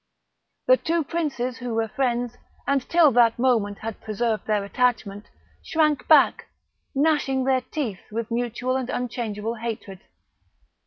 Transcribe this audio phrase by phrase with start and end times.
[0.65, 5.27] The two princes who were friends, and till that moment had preserved their attachment,
[5.61, 6.47] shrank back,
[6.95, 9.99] gnashing their teeth with mutual and unchangeable hatred.